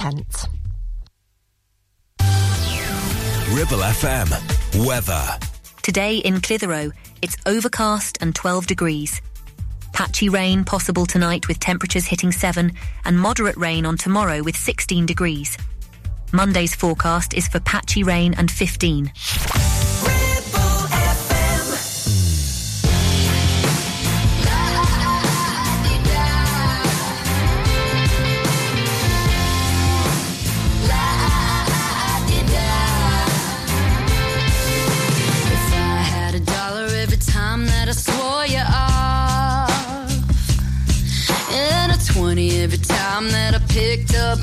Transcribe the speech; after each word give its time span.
pence. 0.00 0.46
Ribble 3.50 3.84
FM 4.00 4.86
weather. 4.86 5.22
Today 5.82 6.16
in 6.16 6.40
Clitheroe, 6.40 6.90
it's 7.20 7.36
overcast 7.44 8.18
and 8.22 8.34
12 8.34 8.66
degrees. 8.66 9.20
Patchy 9.92 10.30
rain 10.30 10.64
possible 10.64 11.04
tonight 11.04 11.48
with 11.48 11.60
temperatures 11.60 12.06
hitting 12.06 12.32
7 12.32 12.72
and 13.04 13.18
moderate 13.18 13.58
rain 13.58 13.84
on 13.84 13.98
tomorrow 13.98 14.42
with 14.42 14.56
16 14.56 15.04
degrees. 15.04 15.58
Monday's 16.32 16.74
forecast 16.74 17.34
is 17.34 17.46
for 17.48 17.60
patchy 17.60 18.02
rain 18.02 18.34
and 18.38 18.50
15. 18.50 19.12
picked 43.90 44.14
up 44.14 44.39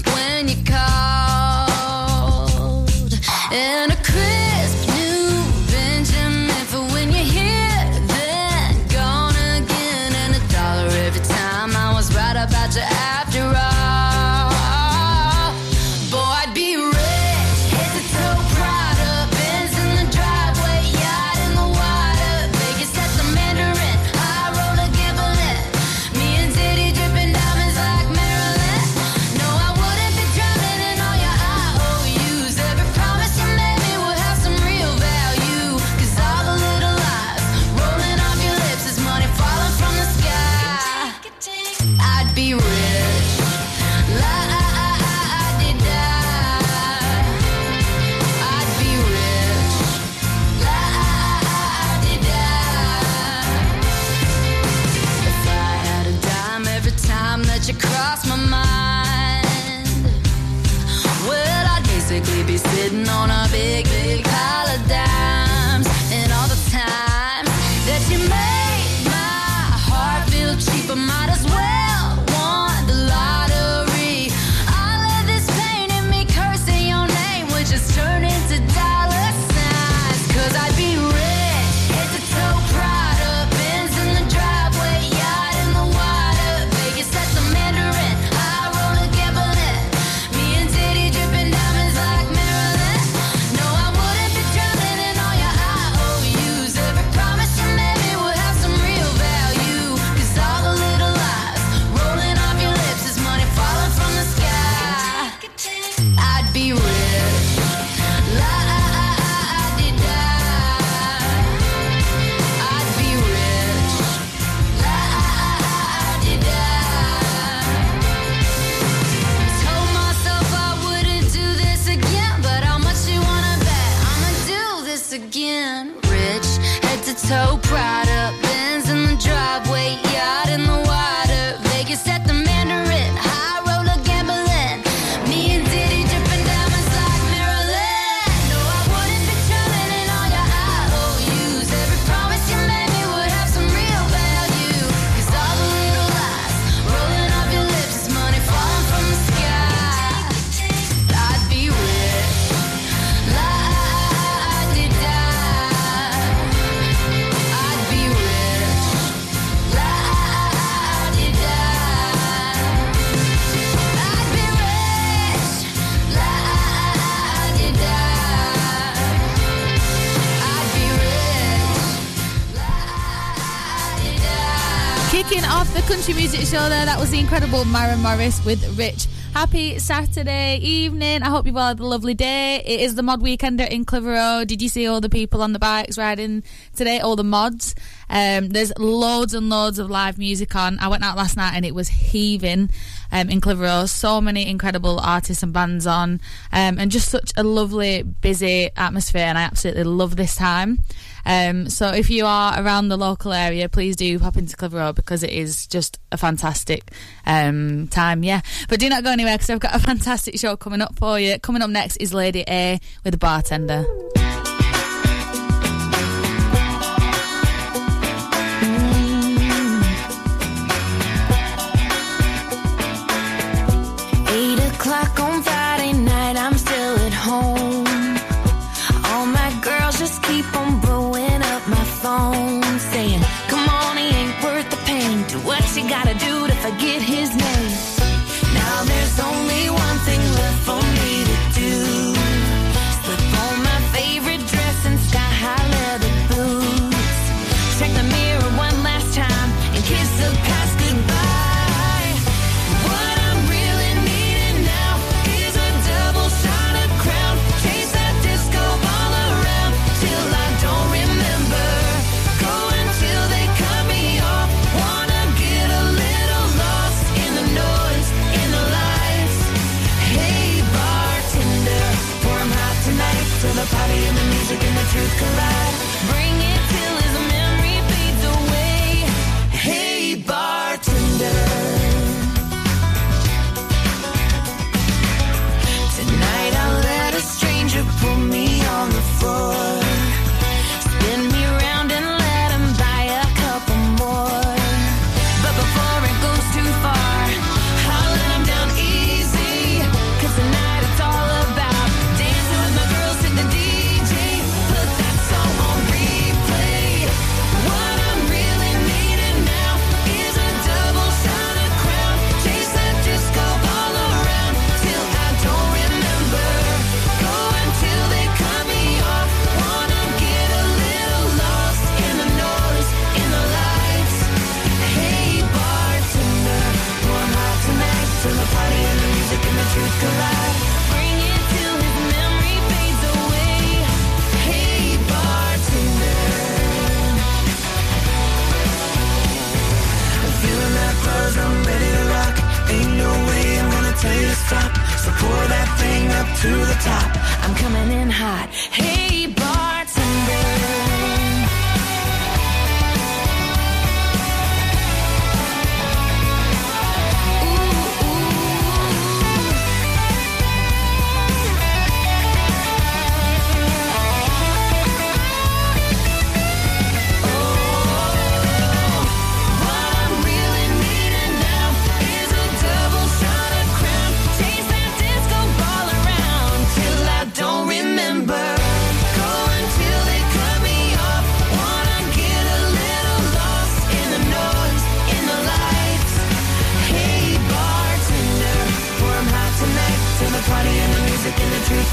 Kicking 175.18 175.46
off 175.46 175.74
the 175.74 175.82
country 175.92 176.14
music 176.14 176.42
show 176.42 176.70
there, 176.70 176.86
that 176.86 177.00
was 177.00 177.10
the 177.10 177.18
incredible 177.18 177.66
Maren 177.66 178.04
Morris 178.04 178.46
with 178.46 178.64
Rich. 178.78 179.08
Happy 179.34 179.80
Saturday 179.80 180.58
evening. 180.58 181.24
I 181.24 181.30
hope 181.30 181.48
you've 181.48 181.58
all 181.58 181.70
had 181.70 181.80
a 181.80 181.86
lovely 181.86 182.14
day. 182.14 182.62
It 182.64 182.82
is 182.82 182.94
the 182.94 183.02
mod 183.02 183.22
weekender 183.22 183.68
in 183.68 183.84
Clitheroe. 183.84 184.46
Did 184.46 184.62
you 184.62 184.70
see 184.70 184.86
all 184.86 185.02
the 185.02 185.10
people 185.10 185.42
on 185.42 185.54
the 185.54 185.60
bikes 185.60 185.98
riding 185.98 186.44
today? 186.76 187.00
All 187.00 187.16
the 187.16 187.24
mods. 187.24 187.74
Um, 188.12 188.50
there's 188.50 188.72
loads 188.78 189.34
and 189.34 189.50
loads 189.50 189.80
of 189.80 189.90
live 189.90 190.20
music 190.20 190.56
on. 190.56 190.78
I 190.78 190.88
went 190.88 191.04
out 191.04 191.18
last 191.18 191.36
night 191.36 191.54
and 191.56 191.66
it 191.66 191.74
was 191.74 191.88
heaving 191.88 192.70
um, 193.12 193.30
in 193.30 193.42
Clitheroe. 193.42 193.88
So 193.88 194.22
many 194.22 194.48
incredible 194.48 195.00
artists 195.00 195.42
and 195.42 195.52
bands 195.52 195.88
on, 195.88 196.22
um, 196.52 196.78
and 196.78 196.92
just 196.92 197.10
such 197.10 197.32
a 197.36 197.44
lovely, 197.44 198.04
busy 198.04 198.70
atmosphere. 198.78 199.26
And 199.26 199.38
I 199.38 199.42
absolutely 199.42 199.84
love 199.84 200.16
this 200.16 200.36
time. 200.36 200.84
Um, 201.28 201.70
so 201.70 201.90
if 201.90 202.10
you 202.10 202.26
are 202.26 202.60
around 202.60 202.88
the 202.88 202.98
local 202.98 203.34
area, 203.34 203.68
please 203.68 203.98
do 203.98 204.18
pop 204.18 204.38
into 204.38 204.56
Clitheroe 204.56 204.94
because 204.94 205.24
it 205.24 205.32
is 205.32 205.68
just 205.68 206.00
a 206.12 206.18
fantastic 206.18 206.92
um, 207.26 207.90
time. 207.90 208.24
Yeah, 208.24 208.42
but 208.70 208.80
do 208.80 208.88
not 208.88 209.04
go 209.04 209.12
anywhere 209.12 209.36
because 209.36 209.50
I've 209.50 209.60
got 209.60 209.76
a 209.76 209.80
fantastic 209.92 210.40
show 210.40 210.56
coming 210.56 210.82
up 210.82 210.98
for 210.98 211.20
you. 211.20 211.38
Coming 211.40 211.62
up 211.62 211.70
next 211.70 211.98
is 211.98 212.14
Lady 212.14 212.46
A 212.48 212.80
with 213.04 213.14
a 213.14 213.18
bartender. 213.18 213.86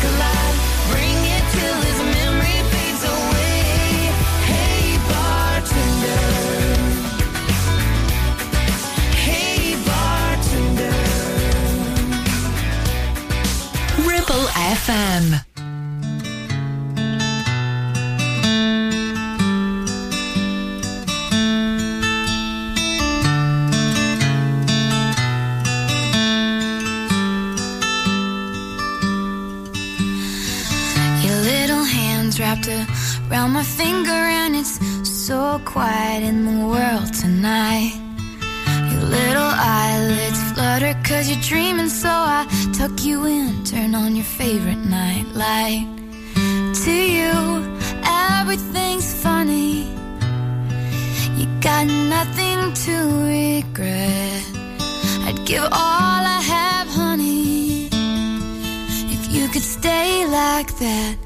Collide. 0.05 0.57
Bring 0.91 1.34
quiet 36.15 36.29
in 36.29 36.45
the 36.45 36.67
world 36.67 37.13
tonight. 37.13 37.93
Your 38.93 39.03
little 39.03 39.53
eyelids 39.79 40.41
flutter 40.53 40.95
cause 41.03 41.29
you're 41.29 41.43
dreaming, 41.43 41.89
so 41.89 42.09
I 42.09 42.47
tuck 42.73 43.05
you 43.05 43.27
in, 43.27 43.65
turn 43.65 43.95
on 43.95 44.15
your 44.15 44.25
favorite 44.25 44.85
night 44.99 45.27
light. 45.35 45.87
To 46.85 46.93
you, 46.93 47.33
everything's 48.05 49.13
funny. 49.23 49.89
You 51.39 51.47
got 51.61 51.87
nothing 51.87 52.59
to 52.85 52.95
regret. 53.35 54.45
I'd 55.27 55.41
give 55.47 55.65
all 55.65 56.23
I 56.39 56.41
have, 56.55 56.89
honey 56.89 57.89
if 59.17 59.33
you 59.33 59.49
could 59.49 59.63
stay 59.79 60.27
like 60.27 60.71
that. 60.79 61.24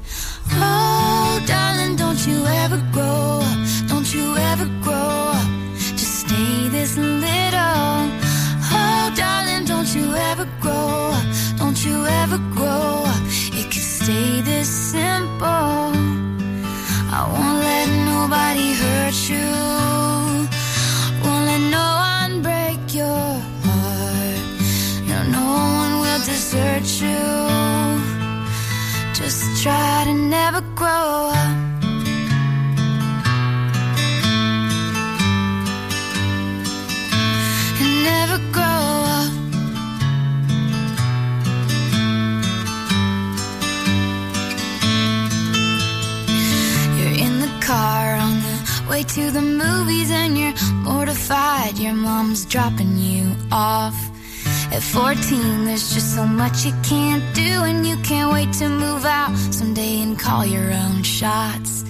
Try 29.63 30.03
to 30.05 30.13
never 30.13 30.61
grow 30.73 30.87
up. 30.87 31.83
And 37.81 38.03
never 38.05 38.37
grow 38.53 38.63
up. 39.17 39.33
You're 46.97 47.17
in 47.27 47.41
the 47.41 47.51
car 47.59 48.15
on 48.15 48.39
the 48.39 48.85
way 48.89 49.03
to 49.03 49.29
the 49.29 49.41
movies 49.41 50.09
and 50.09 50.37
you're 50.37 50.53
mortified. 50.83 51.77
Your 51.77 51.95
mom's 51.95 52.45
dropping 52.45 52.97
you 52.97 53.35
off. 53.51 54.08
At 54.71 54.83
14, 54.83 55.65
there's 55.65 55.93
just 55.95 56.13
so 56.13 56.25
much 56.25 56.63
you 56.63 56.73
can't 56.83 57.23
do, 57.33 57.63
and 57.63 57.87
you 57.87 57.97
can't 57.97 58.31
wait 58.31 58.53
to 58.59 58.69
move 58.69 59.03
out 59.03 59.35
someday 59.51 60.03
and 60.03 60.17
call 60.17 60.45
your 60.45 60.71
own 60.71 61.01
shots. 61.01 61.83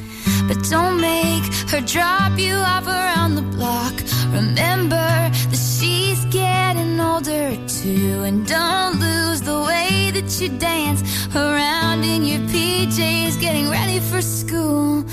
But 0.48 0.58
don't 0.70 1.02
make 1.02 1.44
her 1.72 1.82
drop 1.82 2.40
you 2.40 2.56
off 2.56 2.88
around 2.88 3.36
the 3.36 3.42
block. 3.42 3.94
Remember 4.32 4.96
that 4.96 5.60
she's 5.78 6.24
getting 6.26 6.98
older 7.02 7.58
too, 7.68 8.24
and 8.24 8.48
don't 8.48 8.98
lose 9.00 9.42
the 9.42 9.60
way 9.60 10.12
that 10.12 10.40
you 10.40 10.48
dance 10.58 11.02
around 11.36 12.06
in 12.06 12.24
your 12.24 12.40
PJs, 12.48 13.42
getting 13.42 13.70
ready 13.70 14.00
for 14.00 14.22
school. 14.22 15.04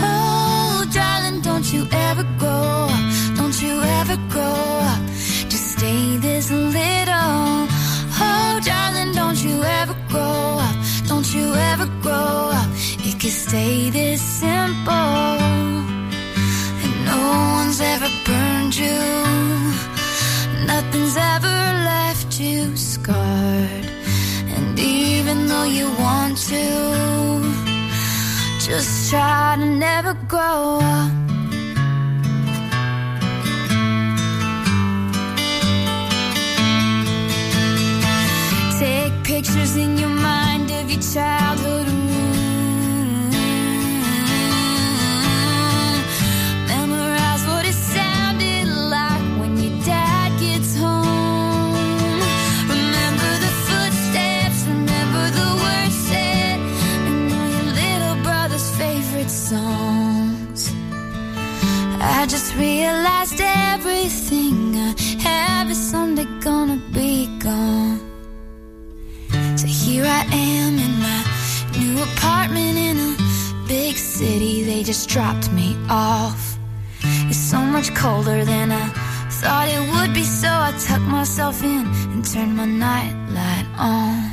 Oh, 0.00 0.88
darling, 0.94 1.40
don't 1.40 1.72
you 1.72 1.88
ever 1.90 2.22
grow 2.38 2.86
up? 2.88 3.36
Don't 3.36 3.60
you 3.60 3.82
ever? 3.82 4.00
Just 4.30 4.99
this 6.40 6.50
little. 6.50 7.68
Oh, 8.26 8.60
darling, 8.64 9.12
don't 9.14 9.40
you 9.44 9.62
ever 9.62 9.94
grow 10.08 10.58
up? 10.66 10.76
Don't 11.06 11.28
you 11.34 11.54
ever 11.72 11.86
grow 12.00 12.50
up? 12.60 12.68
It 13.08 13.20
could 13.20 13.36
stay 13.46 13.90
this 13.90 14.22
simple. 14.22 15.36
And 16.82 16.94
no 17.04 17.20
one's 17.58 17.80
ever 17.80 18.10
burned 18.24 18.74
you. 18.84 19.00
Nothing's 20.72 21.16
ever 21.34 21.56
left 21.92 22.40
you 22.40 22.74
scarred. 22.74 23.86
And 24.56 24.78
even 24.78 25.46
though 25.46 25.68
you 25.78 25.86
want 26.04 26.38
to, 26.52 26.64
just 28.66 29.10
try 29.10 29.56
to 29.58 29.66
never 29.66 30.14
grow 30.32 30.78
up. 30.82 31.19
Pictures 39.30 39.76
in 39.76 39.96
your 39.96 40.08
mind 40.08 40.68
of 40.72 40.90
your 40.90 41.00
childhood 41.14 41.86
room. 41.86 43.30
Memorize 46.66 47.42
what 47.50 47.64
it 47.64 47.78
sounded 47.96 48.66
like 48.96 49.26
when 49.40 49.52
your 49.64 49.76
dad 49.84 50.30
gets 50.40 50.74
home. 50.76 52.18
Remember 52.76 53.30
the 53.44 53.52
footsteps, 53.66 54.58
remember 54.74 55.24
the 55.38 55.48
words 55.62 55.96
said, 56.08 56.58
and 57.08 57.32
all 57.36 57.50
your 57.56 57.70
little 57.82 58.16
brother's 58.24 58.68
favorite 58.82 59.30
songs. 59.30 60.72
I 62.18 62.26
just 62.28 62.56
realized 62.56 63.40
everything 63.40 64.74
I 64.74 64.92
have 65.28 65.70
is 65.70 65.78
someday 65.92 66.26
gonna 66.40 66.80
be 66.92 67.28
gone. 67.38 68.09
Here 70.00 70.08
I 70.08 70.24
am 70.32 70.78
in 70.78 70.98
my 70.98 71.20
new 71.78 72.02
apartment 72.02 72.78
in 72.78 72.96
a 72.96 73.68
big 73.68 73.96
city. 73.98 74.62
They 74.62 74.82
just 74.82 75.10
dropped 75.10 75.52
me 75.52 75.76
off. 75.90 76.56
It's 77.28 77.36
so 77.36 77.60
much 77.60 77.94
colder 77.94 78.42
than 78.46 78.72
I 78.72 78.88
thought 79.28 79.68
it 79.68 79.82
would 79.92 80.14
be, 80.14 80.22
so 80.22 80.48
I 80.48 80.72
tucked 80.80 81.02
myself 81.02 81.62
in 81.62 81.84
and 82.12 82.24
turned 82.24 82.56
my 82.56 82.64
nightlight 82.64 83.66
on. 83.76 84.29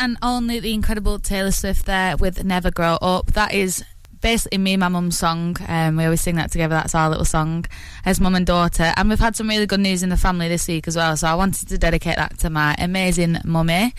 And 0.00 0.16
only, 0.22 0.60
the 0.60 0.72
incredible 0.72 1.18
Taylor 1.18 1.50
Swift 1.50 1.84
there 1.84 2.16
with 2.16 2.42
Never 2.42 2.70
Grow 2.70 2.94
Up. 3.02 3.34
That 3.34 3.52
is 3.52 3.84
basically 4.22 4.56
me 4.56 4.72
and 4.72 4.80
my 4.80 4.88
mum's 4.88 5.18
song. 5.18 5.58
Um, 5.68 5.96
we 5.96 6.04
always 6.04 6.22
sing 6.22 6.36
that 6.36 6.50
together. 6.50 6.74
That's 6.74 6.94
our 6.94 7.10
little 7.10 7.26
song 7.26 7.66
as 8.06 8.18
mum 8.18 8.34
and 8.34 8.46
daughter. 8.46 8.94
And 8.96 9.10
we've 9.10 9.20
had 9.20 9.36
some 9.36 9.46
really 9.46 9.66
good 9.66 9.80
news 9.80 10.02
in 10.02 10.08
the 10.08 10.16
family 10.16 10.48
this 10.48 10.66
week 10.66 10.88
as 10.88 10.96
well. 10.96 11.18
So 11.18 11.26
I 11.28 11.34
wanted 11.34 11.68
to 11.68 11.76
dedicate 11.76 12.16
that 12.16 12.38
to 12.38 12.48
my 12.48 12.74
amazing 12.78 13.36
mummy. 13.44 13.94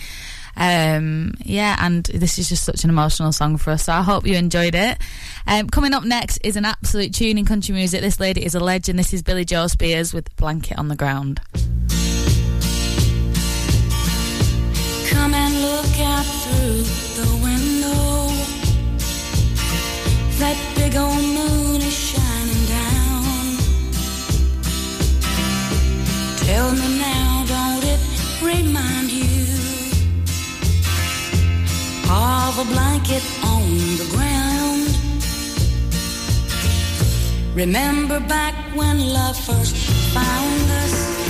Um, 0.57 1.35
yeah, 1.45 1.77
and 1.79 2.03
this 2.05 2.39
is 2.39 2.49
just 2.49 2.63
such 2.63 2.83
an 2.83 2.89
emotional 2.89 3.31
song 3.31 3.57
for 3.57 3.69
us. 3.69 3.83
So 3.83 3.93
I 3.93 4.01
hope 4.01 4.25
you 4.25 4.35
enjoyed 4.35 4.73
it. 4.73 4.97
Um, 5.45 5.69
coming 5.69 5.93
up 5.93 6.03
next 6.03 6.39
is 6.43 6.55
an 6.55 6.65
absolute 6.65 7.13
tune 7.13 7.37
in 7.37 7.45
country 7.45 7.75
music. 7.75 8.01
This 8.01 8.19
lady 8.19 8.43
is 8.43 8.55
a 8.55 8.59
legend. 8.59 8.97
This 8.97 9.13
is 9.13 9.21
Billie 9.21 9.45
Jo 9.45 9.67
Spears 9.67 10.15
with 10.15 10.35
Blanket 10.35 10.79
on 10.79 10.87
the 10.87 10.95
Ground. 10.95 11.41
Come 15.11 15.35
out 16.21 16.27
through 16.43 16.83
the 17.19 17.29
window. 17.47 18.27
That 20.41 20.57
big 20.75 20.95
old 20.95 21.25
moon 21.37 21.81
is 21.81 21.97
shining 22.09 22.65
down. 22.77 23.23
Tell 26.47 26.69
me 26.81 26.87
now, 26.99 27.45
don't 27.53 27.83
it 27.93 28.01
remind 28.51 29.09
you 29.09 29.45
of 32.09 32.53
a 32.63 32.67
blanket 32.73 33.23
on 33.53 33.63
the 34.01 34.07
ground? 34.15 34.89
Remember 37.55 38.19
back 38.19 38.55
when 38.75 38.97
love 39.13 39.37
first 39.37 39.75
found 40.13 40.71
us? 40.83 41.20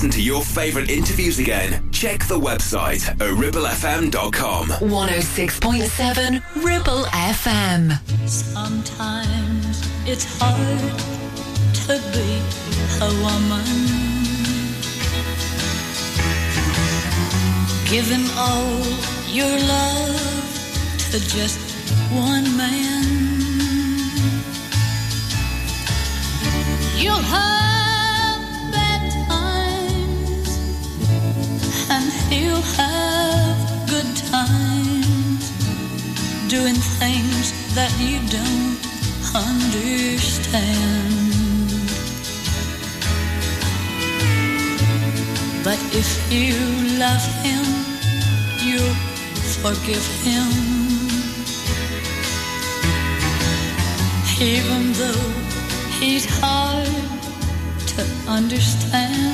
Listen 0.00 0.18
to 0.18 0.22
your 0.22 0.40
favourite 0.40 0.88
interviews 0.88 1.38
again, 1.38 1.92
check 1.92 2.24
the 2.24 2.38
website 2.38 3.06
at 3.06 3.18
ribblefm.com. 3.18 4.68
106.7 4.68 6.42
Ribble 6.64 7.04
FM. 7.04 8.00
Sometimes 8.26 9.82
it's 10.08 10.24
hard 10.40 10.98
to 11.84 12.00
be 12.14 12.40
a 13.04 13.10
woman. 13.20 13.66
Giving 17.90 18.26
all 18.38 18.80
your 19.28 19.54
love 19.68 20.16
to 21.10 21.20
just 21.28 21.60
one 22.10 22.56
man. 22.56 23.04
You'll 26.96 27.16
have 27.16 27.69
You'll 32.30 32.62
have 32.78 33.88
good 33.88 34.16
times 34.30 35.50
doing 36.48 36.78
things 37.00 37.74
that 37.74 37.92
you 37.98 38.18
don't 38.30 38.78
understand. 39.34 40.80
But 45.64 45.78
if 45.92 46.08
you 46.32 46.54
love 46.98 47.26
him, 47.42 47.64
you'll 48.64 48.94
forgive 49.62 50.06
him. 50.22 50.50
Even 54.40 54.92
though 54.92 55.26
he's 55.98 56.26
hard 56.40 56.88
to 57.88 58.02
understand. 58.26 59.29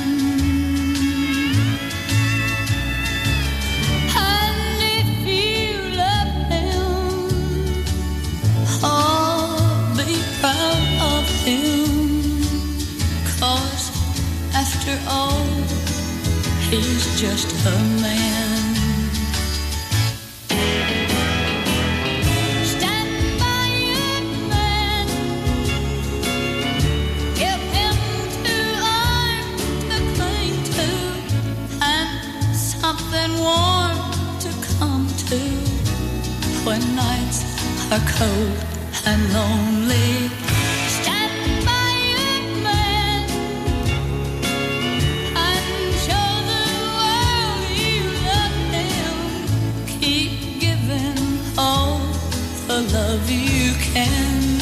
He's 16.83 17.19
just 17.19 17.51
a 17.65 17.79
man. 18.01 18.56
Love 52.81 53.31
you 53.31 53.73
can. 53.73 54.56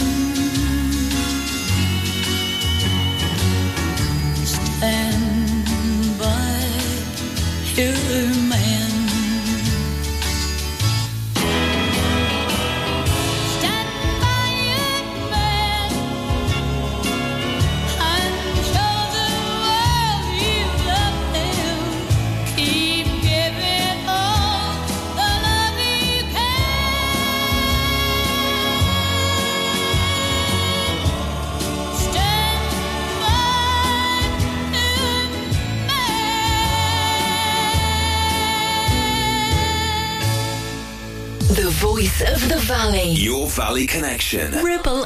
Valley 43.76 43.88
Connection. 43.88 44.64
Ribble 44.64 45.06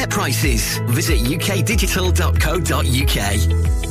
prices. 0.09 0.79
Visit 0.87 1.27
ukdigital.co.uk. 1.27 3.90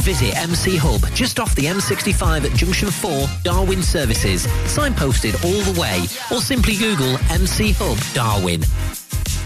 Visit 0.00 0.36
MC 0.36 0.76
Hub 0.76 1.00
just 1.14 1.38
off 1.38 1.54
the 1.54 1.66
M65 1.66 2.50
at 2.50 2.56
Junction 2.56 2.90
4, 2.90 3.26
Darwin 3.42 3.82
Services. 3.82 4.46
Signposted 4.64 5.34
all 5.44 5.72
the 5.72 5.80
way, 5.80 6.00
or 6.30 6.40
simply 6.40 6.76
Google 6.76 7.16
MC 7.30 7.72
Hub 7.78 7.98
Darwin. 8.14 8.62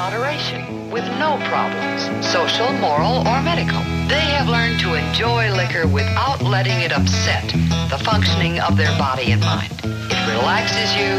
Moderation 0.00 0.90
with 0.90 1.04
no 1.24 1.36
problems, 1.52 2.00
social, 2.24 2.72
moral, 2.72 3.16
or 3.28 3.38
medical. 3.42 3.82
They 4.08 4.26
have 4.36 4.48
learned 4.48 4.80
to 4.80 4.94
enjoy 4.94 5.52
liquor 5.52 5.86
without 5.86 6.40
letting 6.40 6.78
it 6.80 6.90
upset 6.90 7.44
the 7.92 8.00
functioning 8.02 8.60
of 8.60 8.78
their 8.78 8.94
body 8.96 9.32
and 9.32 9.42
mind. 9.42 9.74
It 9.84 10.22
relaxes 10.34 10.88
you, 11.00 11.12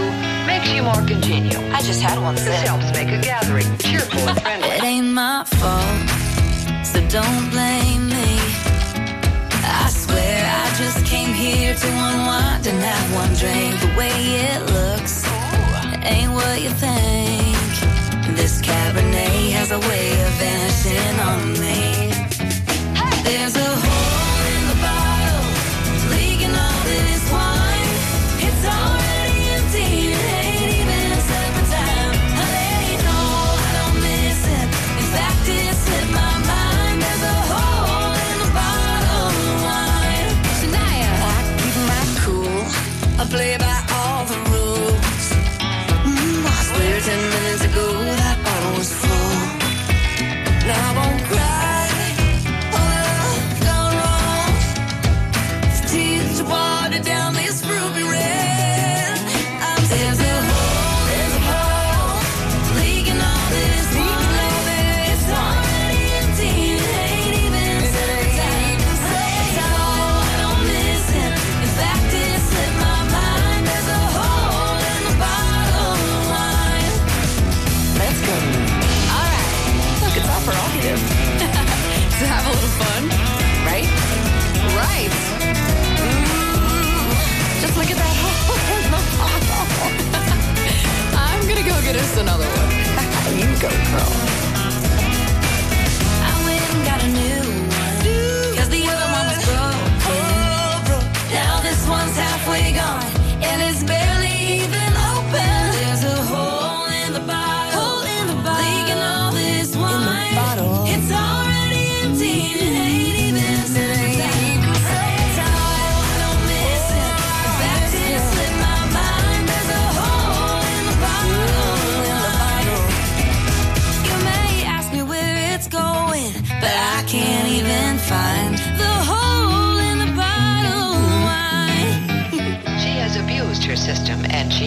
makes 0.48 0.70
you 0.74 0.82
more 0.82 1.04
congenial. 1.14 1.62
I 1.78 1.80
just 1.84 2.02
had 2.02 2.18
one. 2.20 2.34
This 2.34 2.62
helps 2.70 2.92
make 2.98 3.10
a 3.10 3.22
gathering 3.22 3.70
cheerful 3.78 4.24
and 4.28 4.42
friendly. 4.42 4.70
It 4.78 4.84
ain't 4.84 5.14
my 5.14 5.44
fault, 5.62 6.02
so 6.92 6.98
don't 7.18 7.46
blame 7.54 8.04
me. 8.18 8.30
I 9.84 9.90
swear 10.04 10.38
I 10.62 10.68
just 10.82 11.06
came 11.06 11.34
here 11.46 11.76
to 11.76 11.90
unwind 12.10 12.66
and 12.66 12.80
have 12.90 13.08
one 13.22 13.32
drink. 13.42 13.72
The 13.86 13.94
way 14.00 14.16
it 14.50 14.62
looks 14.76 15.16
ain't 16.04 16.32
what 16.34 16.60
you 16.66 16.72
think. 16.72 17.51
This 18.36 18.62
Cabernet 18.62 19.52
has 19.52 19.72
a 19.72 19.80
way 19.80 20.12
of 20.26 20.31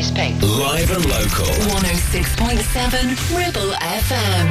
Spain. 0.04 0.38
Live 0.40 0.90
and 0.90 1.04
local. 1.06 1.46
106.7 1.72 3.36
Ribble 3.36 3.72
FM. 3.72 4.46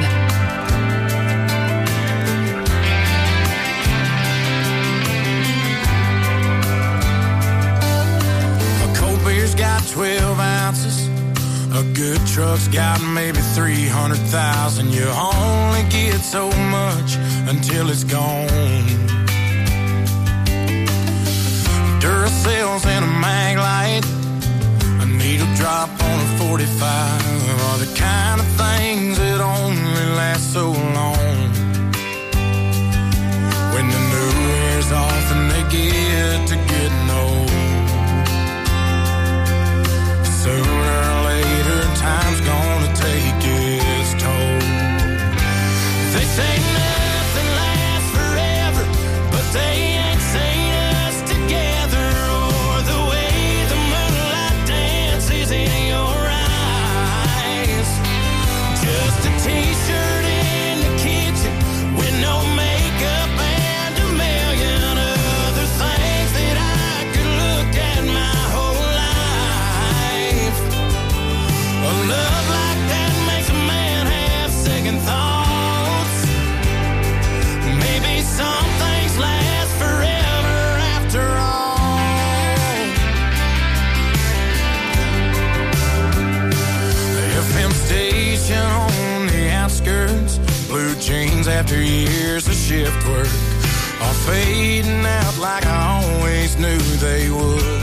A 8.82 8.98
cold 8.98 9.24
beer's 9.24 9.54
got 9.54 9.86
12 9.88 10.38
ounces. 10.40 11.08
A 11.72 11.84
good 11.94 12.20
truck's 12.26 12.68
got 12.68 13.00
maybe 13.02 13.38
300,000. 13.38 14.92
You 14.92 15.06
only 15.06 15.88
get 15.88 16.20
so 16.20 16.50
much 16.50 17.16
until 17.48 17.90
it's 17.90 18.04
gone. 18.04 18.48
Duracell's 22.00 22.84
in 22.86 23.02
a 23.04 23.12
Maglite 23.22 24.23
drop 25.56 25.88
on 25.88 26.20
a 26.20 26.38
45 26.48 27.24
are 27.66 27.78
the 27.78 27.92
kind 27.96 28.40
of 28.40 28.46
things 28.62 29.18
that 29.18 29.40
only 29.40 30.06
last 30.16 30.52
so 30.52 30.70
long. 30.70 31.50
When 33.74 33.86
the 33.94 34.00
new 34.12 34.30
wears 34.46 34.90
off 34.92 35.26
and 35.34 35.50
they 35.52 35.62
get 35.76 36.48
to 36.50 36.56
getting 36.70 37.10
old. 37.22 37.50
Sooner 40.42 40.92
or 41.10 41.24
later, 41.30 41.80
time's 41.96 42.40
gone. 42.40 42.63
shift 92.74 93.06
work 93.06 93.34
are 94.02 94.18
fading 94.26 95.06
out 95.06 95.38
like 95.38 95.64
I 95.64 95.82
always 96.02 96.58
knew 96.58 96.82
they 97.06 97.30
would. 97.30 97.80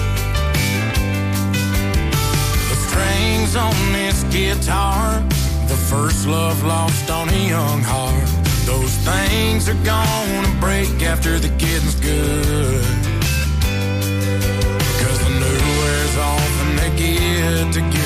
The 2.70 2.78
strings 2.88 3.56
on 3.56 3.76
this 3.94 4.24
guitar, 4.36 5.22
the 5.70 5.80
first 5.92 6.28
love 6.28 6.62
lost 6.66 7.10
on 7.10 7.30
a 7.30 7.42
young 7.56 7.82
heart. 7.94 8.30
Those 8.66 8.94
things 9.10 9.70
are 9.70 9.82
gonna 9.86 10.54
break 10.60 11.02
after 11.12 11.40
the 11.40 11.52
getting's 11.62 11.96
good. 11.96 12.84
Cause 15.02 15.20
the 15.26 15.34
new 15.44 15.62
wears 15.80 16.16
off 16.18 16.54
and 16.64 16.72
they 16.80 16.92
get 17.02 17.74
to 17.76 18.01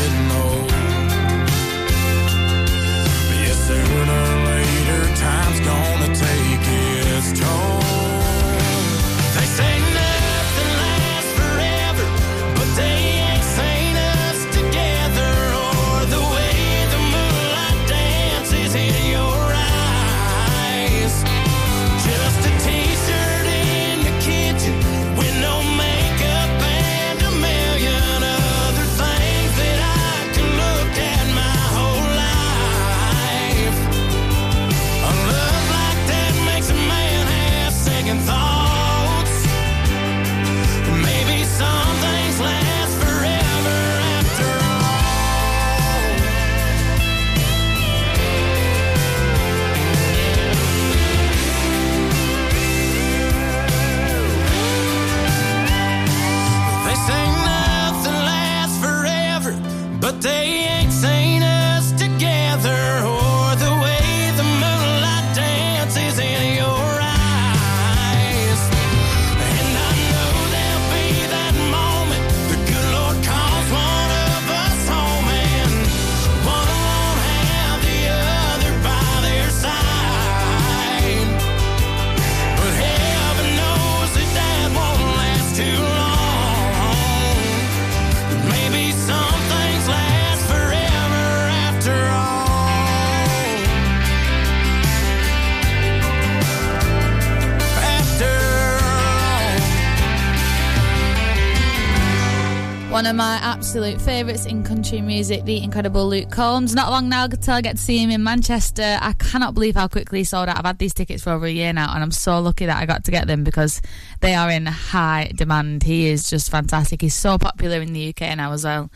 one 102.96 103.06
of 103.06 103.16
my 103.18 103.36
absolute 103.42 104.00
favourites 104.00 104.46
in 104.46 104.64
country 104.64 105.02
music, 105.02 105.44
the 105.44 105.62
incredible 105.62 106.08
Luke 106.08 106.32
Combs. 106.32 106.74
Not 106.74 106.92
long 106.92 107.10
now 107.10 107.26
until 107.26 107.56
I 107.56 107.60
get 107.60 107.76
to 107.76 107.82
see 107.82 107.98
him 107.98 108.10
in 108.10 108.24
Manchester. 108.24 108.98
I 109.02 109.12
cannot 109.12 109.54
believe 109.54 109.76
how 109.76 109.90
quickly 109.90 110.20
he 110.20 110.24
sold 110.24 110.48
out. 110.48 110.58
I've 110.58 110.66
had 110.66 110.78
these 110.78 110.94
tickets 110.94 111.22
for 111.22 111.32
over 111.32 111.46
a 111.46 111.52
year 111.52 111.74
now, 111.74 111.94
and 111.94 112.02
I'm 112.02 112.12
so 112.12 112.40
lucky 112.40 112.68
that 112.68 112.82
I 112.82 112.86
got 112.86 113.04
to 113.04 113.12
get 113.12 113.28
them 113.28 113.44
because 113.44 113.82
they 114.22 114.34
are 114.34 114.50
in 114.50 114.66
high 114.66 115.30
demand. 115.36 115.84
He 115.84 116.08
is 116.08 116.30
just 116.30 116.50
fantastic. 116.50 117.02
He's 117.02 117.14
so 117.14 117.38
popular 117.38 117.82
in 117.82 117.92
the 117.92 118.16
UK 118.16 118.38
now 118.38 118.54
as 118.54 118.64
well. 118.64 118.90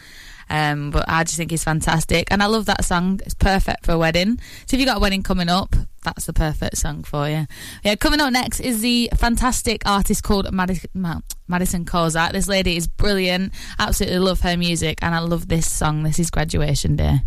Um, 0.49 0.91
but 0.91 1.05
I 1.07 1.23
just 1.23 1.37
think 1.37 1.51
he's 1.51 1.63
fantastic, 1.63 2.27
and 2.31 2.41
I 2.41 2.47
love 2.47 2.65
that 2.65 2.83
song. 2.83 3.19
It's 3.25 3.35
perfect 3.35 3.85
for 3.85 3.91
a 3.93 3.97
wedding. 3.97 4.39
So 4.65 4.75
if 4.75 4.79
you 4.79 4.85
got 4.85 4.97
a 4.97 4.99
wedding 4.99 5.23
coming 5.23 5.49
up, 5.49 5.75
that's 6.03 6.25
the 6.25 6.33
perfect 6.33 6.77
song 6.77 7.03
for 7.03 7.29
you. 7.29 7.45
Yeah, 7.83 7.95
coming 7.95 8.19
up 8.19 8.31
next 8.31 8.59
is 8.59 8.81
the 8.81 9.09
fantastic 9.15 9.81
artist 9.85 10.23
called 10.23 10.51
Madison, 10.51 10.89
Madison 11.47 11.85
Kozak. 11.85 12.31
This 12.31 12.47
lady 12.47 12.77
is 12.77 12.87
brilliant. 12.87 13.53
Absolutely 13.77 14.19
love 14.19 14.41
her 14.41 14.57
music, 14.57 14.99
and 15.01 15.13
I 15.13 15.19
love 15.19 15.47
this 15.47 15.69
song. 15.69 16.03
This 16.03 16.19
is 16.19 16.29
Graduation 16.29 16.95
Day. 16.95 17.19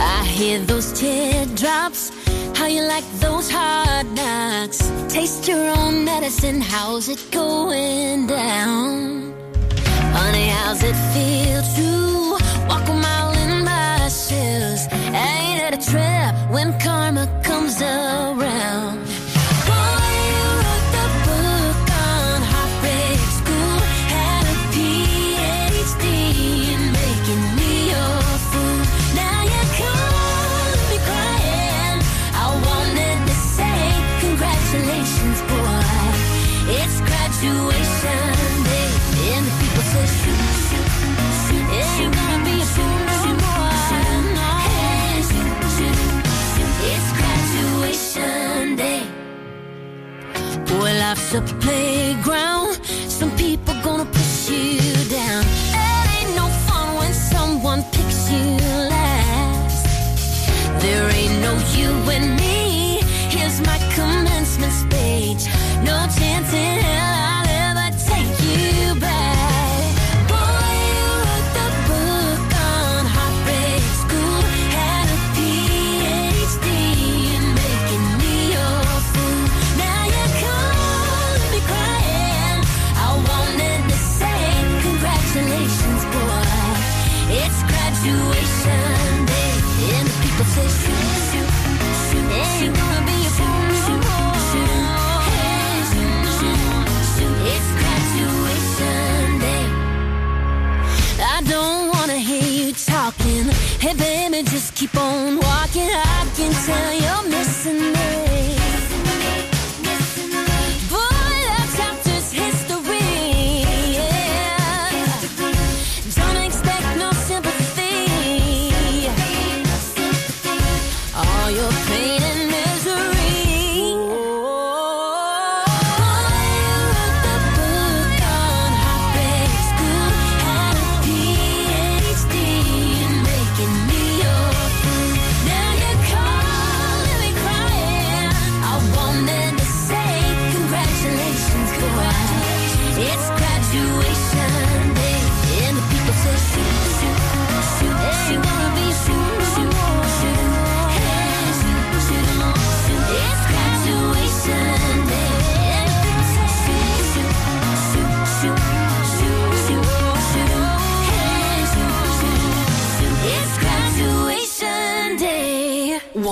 I 0.00 0.24
hear 0.24 0.60
those 0.60 0.92
tears 0.92 1.37
how 2.68 2.74
you 2.74 2.82
like 2.82 3.10
those 3.12 3.50
hard 3.50 4.06
knocks? 4.12 4.92
Taste 5.08 5.48
your 5.48 5.70
own 5.78 6.04
medicine. 6.04 6.60
How's 6.60 7.08
it 7.08 7.30
going 7.30 8.26
down? 8.26 9.32
Honey, 10.12 10.48
how's 10.48 10.82
it 10.82 10.94
feel 11.14 11.62
to 11.78 12.36
walk 12.68 12.86
a 12.86 12.92
mile 12.92 13.32
in 13.38 13.64
my 13.64 14.08
shoes? 14.08 14.86
Ain't 14.92 15.62
it 15.64 15.72
a 15.78 15.90
trip 15.90 16.34
when 16.50 16.78
karma 16.78 17.24
comes 17.42 17.80
around? 17.80 18.57
Boy, 50.78 50.96
life's 50.96 51.34
a 51.34 51.40
playground. 51.58 52.78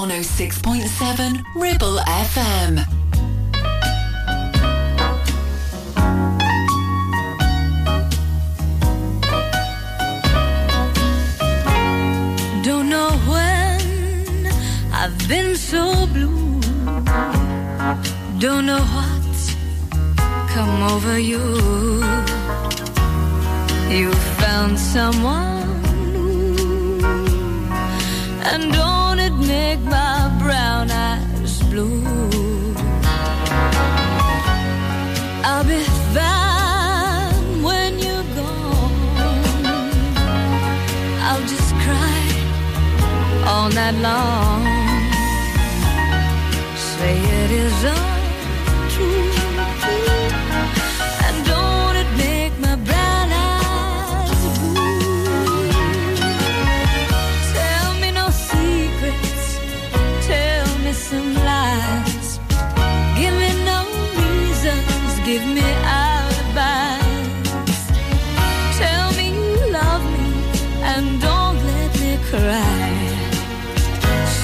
106.7 0.08 1.42
Ribble 1.56 1.98
FM. 2.06 2.76
Don't 12.62 12.88
know 12.88 13.10
when 13.26 14.46
I've 14.92 15.28
been 15.28 15.56
so 15.56 16.06
blue. 16.06 16.60
Don't 18.38 18.66
know 18.66 18.78
what's 18.94 19.56
come 20.54 20.82
over 20.84 21.18
you. 21.18 21.42
You 23.90 24.12
found 24.38 24.78
someone 24.78 25.82
new, 26.12 27.00
and 28.44 28.72
it 28.72 28.95
make 29.46 29.80
my 29.80 30.28
brown 30.40 30.90
eyes 30.90 31.62
blue? 31.70 32.02
I'll 35.44 35.64
be 35.64 35.82
fine 36.14 37.62
when 37.62 37.98
you're 37.98 38.28
gone. 38.34 39.36
I'll 41.28 41.46
just 41.52 41.70
cry 41.84 42.22
all 43.46 43.68
night 43.70 43.96
long. 44.08 44.64
Say 46.76 47.16
it 47.42 47.50
is 47.50 47.84
untrue. 47.84 48.05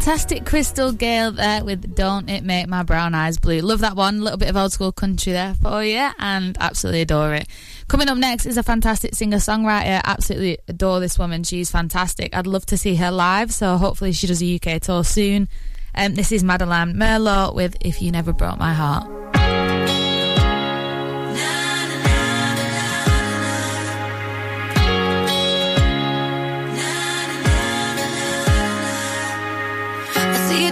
fantastic 0.00 0.46
Crystal 0.46 0.92
Gayle 0.92 1.30
there 1.30 1.62
with 1.62 1.94
Don't 1.94 2.30
It 2.30 2.42
Make 2.42 2.68
My 2.68 2.82
Brown 2.82 3.14
Eyes 3.14 3.36
Blue. 3.36 3.60
Love 3.60 3.80
that 3.80 3.96
one. 3.96 4.20
A 4.20 4.22
little 4.22 4.38
bit 4.38 4.48
of 4.48 4.56
old 4.56 4.72
school 4.72 4.92
country 4.92 5.34
there 5.34 5.52
for 5.52 5.84
you 5.84 6.08
and 6.18 6.56
absolutely 6.58 7.02
adore 7.02 7.34
it. 7.34 7.46
Coming 7.86 8.08
up 8.08 8.16
next 8.16 8.46
is 8.46 8.56
a 8.56 8.62
fantastic 8.62 9.14
singer 9.14 9.36
songwriter. 9.36 10.00
Absolutely 10.02 10.56
adore 10.68 11.00
this 11.00 11.18
woman. 11.18 11.44
She's 11.44 11.70
fantastic. 11.70 12.34
I'd 12.34 12.46
love 12.46 12.64
to 12.66 12.78
see 12.78 12.94
her 12.94 13.10
live, 13.10 13.52
so 13.52 13.76
hopefully 13.76 14.12
she 14.12 14.26
does 14.26 14.42
a 14.42 14.54
UK 14.54 14.80
tour 14.80 15.04
soon. 15.04 15.48
Um, 15.94 16.14
this 16.14 16.32
is 16.32 16.42
Madeline 16.42 16.94
Merlo 16.94 17.54
with 17.54 17.76
If 17.82 18.00
You 18.00 18.10
Never 18.10 18.32
Broke 18.32 18.58
My 18.58 18.72
Heart. 18.72 19.19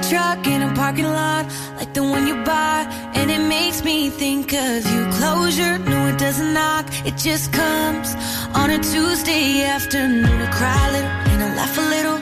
Truck 0.08 0.46
in 0.46 0.62
a 0.62 0.72
parking 0.74 1.04
lot, 1.04 1.44
like 1.76 1.92
the 1.92 2.02
one 2.02 2.26
you 2.26 2.36
buy, 2.44 2.86
and 3.14 3.30
it 3.30 3.42
makes 3.46 3.84
me 3.84 4.08
think 4.08 4.54
of 4.54 4.78
you. 4.92 5.00
Closure, 5.18 5.78
no, 5.78 6.06
it 6.06 6.18
doesn't 6.18 6.54
knock, 6.54 6.86
it 7.04 7.16
just 7.16 7.52
comes 7.52 8.14
on 8.54 8.70
a 8.70 8.78
Tuesday 8.78 9.64
afternoon. 9.64 10.24
I 10.24 10.50
cry 10.58 10.88
a 10.88 10.92
little 10.92 11.10
and 11.30 11.38
I 11.44 11.48
laugh 11.56 11.76
a 11.76 11.86
little. 11.94 12.18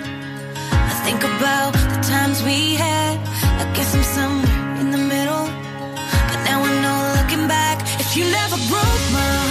I 0.91 0.95
think 1.07 1.23
about 1.23 1.73
the 1.93 2.01
times 2.15 2.43
we 2.43 2.75
had. 2.75 3.19
I 3.63 3.65
guess 3.75 3.95
I'm 3.95 4.03
somewhere 4.19 4.81
in 4.81 4.91
the 4.91 5.03
middle, 5.15 5.47
but 6.29 6.39
now 6.51 6.59
I 6.69 6.73
know 6.83 6.99
looking 7.19 7.47
back, 7.47 7.77
if 8.01 8.17
you 8.17 8.25
never 8.25 8.57
broke 8.69 9.05
my 9.13 9.46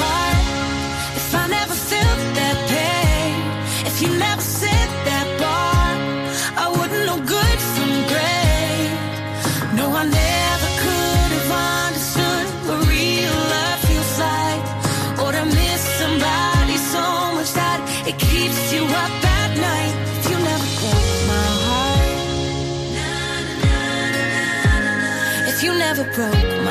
never 25.95 26.11
broke 26.13 26.64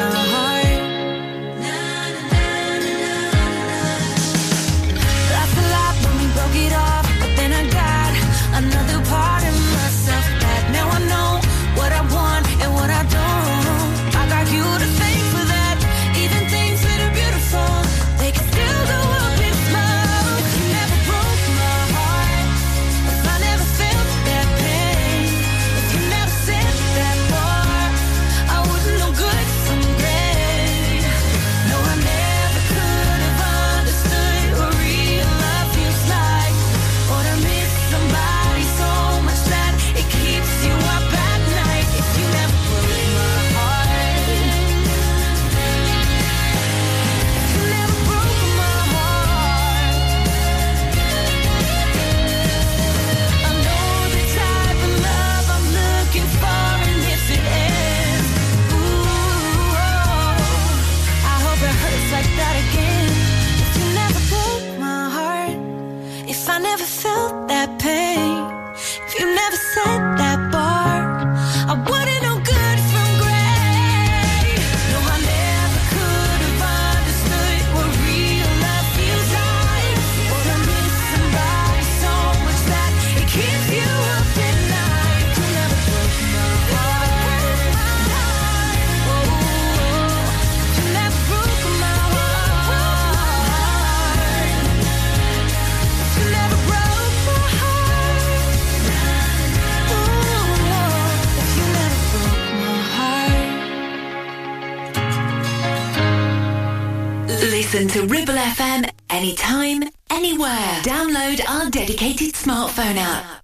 Listen 107.75 107.89
to 107.89 108.07
Ribble 108.07 108.35
FM 108.35 108.89
anytime, 109.11 109.83
anywhere. 110.09 110.81
Download 110.85 111.41
our 111.49 111.69
dedicated 111.71 112.35
smartphone 112.35 112.99
app. 112.99 113.44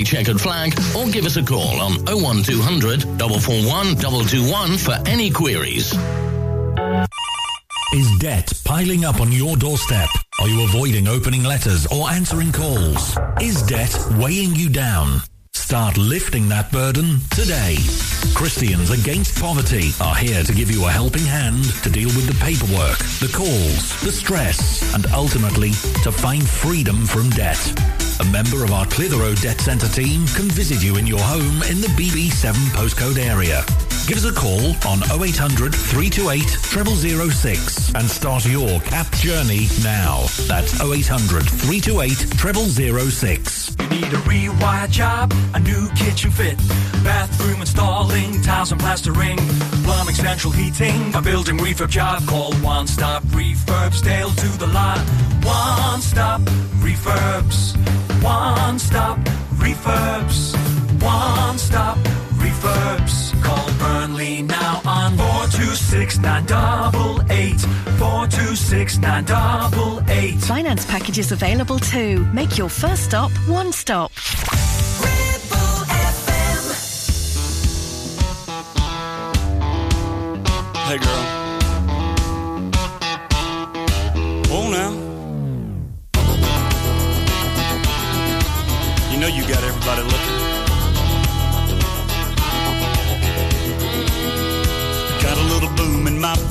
Checkered 0.00 0.40
Flag 0.40 0.72
or 0.96 1.06
give 1.08 1.26
us 1.26 1.36
a 1.36 1.42
call 1.42 1.78
on 1.78 1.92
01200 2.06 3.02
441 3.02 3.96
221 3.96 4.78
for 4.78 4.96
any 5.06 5.30
queries. 5.30 5.92
Is 7.92 8.18
debt 8.18 8.50
piling 8.64 9.04
up 9.04 9.20
on 9.20 9.30
your 9.30 9.54
doorstep? 9.54 10.08
Are 10.40 10.48
you 10.48 10.64
avoiding 10.64 11.08
opening 11.08 11.44
letters 11.44 11.86
or 11.86 12.08
answering 12.08 12.50
calls? 12.50 13.18
Is 13.40 13.62
debt 13.62 13.94
weighing 14.12 14.56
you 14.56 14.70
down? 14.70 15.20
Start 15.52 15.98
lifting 15.98 16.48
that 16.48 16.72
burden 16.72 17.20
today. 17.30 17.76
Christians 18.34 18.90
Against 18.90 19.40
Poverty 19.40 19.90
are 20.00 20.14
here 20.14 20.42
to 20.42 20.52
give 20.54 20.70
you 20.70 20.86
a 20.86 20.90
helping 20.90 21.24
hand 21.24 21.64
to 21.82 21.90
deal 21.90 22.08
with 22.08 22.26
the 22.26 22.44
paperwork, 22.44 22.98
the 23.20 23.30
calls, 23.32 24.00
the 24.00 24.10
stress, 24.10 24.94
and 24.94 25.06
ultimately 25.12 25.70
to 26.02 26.10
find 26.10 26.48
freedom 26.48 27.04
from 27.04 27.28
debt. 27.30 27.58
A 28.22 28.24
member 28.26 28.62
of 28.62 28.70
our 28.70 28.86
Clitheroe 28.86 29.34
Debt 29.34 29.60
Centre 29.60 29.88
team 29.88 30.26
can 30.28 30.48
visit 30.48 30.80
you 30.80 30.96
in 30.96 31.08
your 31.08 31.18
home 31.18 31.62
in 31.64 31.80
the 31.80 31.88
BB7 31.98 32.54
postcode 32.70 33.18
area. 33.18 33.64
Give 34.06 34.18
us 34.18 34.24
a 34.24 34.32
call 34.32 34.74
on 34.90 34.98
0800 35.22 35.72
328 35.72 36.42
0006 36.42 37.94
and 37.94 38.10
start 38.10 38.44
your 38.44 38.80
CAP 38.80 39.10
journey 39.12 39.68
now. 39.84 40.24
That's 40.48 40.80
0800 40.80 41.44
328 41.44 42.10
0006. 42.10 43.76
You 43.78 43.88
need 43.88 44.12
a 44.12 44.16
rewire 44.26 44.90
job, 44.90 45.32
a 45.54 45.60
new 45.60 45.88
kitchen 45.90 46.32
fit, 46.32 46.58
bathroom 47.04 47.60
installing, 47.60 48.42
tiles 48.42 48.72
and 48.72 48.80
plastering, 48.80 49.38
plumbing, 49.84 50.16
central 50.16 50.52
heating, 50.52 51.14
a 51.14 51.22
building 51.22 51.58
refurb 51.58 51.90
job. 51.90 52.26
Call 52.26 52.52
One 52.54 52.88
Stop 52.88 53.22
Refurbs, 53.24 54.02
Dale 54.02 54.30
to 54.30 54.48
the 54.58 54.66
lot. 54.66 54.98
One 55.44 56.00
Stop 56.00 56.40
Refurbs. 56.82 57.76
One 58.22 58.80
Stop 58.80 59.18
Refurbs. 59.54 60.56
One 61.00 61.56
Stop 61.56 61.98
Refurbs. 62.42 63.42
Call 63.42 63.51
only 64.22 64.42
now 64.42 64.80
on 64.84 65.16
4269 65.16 66.46
double 66.46 67.20
eight. 67.30 67.60
4269 67.98 69.24
double 69.24 70.10
eight. 70.10 70.40
Finance 70.40 70.86
packages 70.86 71.32
available 71.32 71.78
too. 71.78 72.24
Make 72.32 72.56
your 72.58 72.68
first 72.68 73.04
stop 73.04 73.30
one 73.48 73.72
stop. 73.72 74.12
Hey 80.86 80.98
girl. 80.98 81.24
Oh 84.54 84.68
now. 84.70 84.92
You 89.10 89.18
know 89.20 89.28
you 89.28 89.42
got 89.42 89.62
everybody 89.64 90.02
looking 90.02 90.31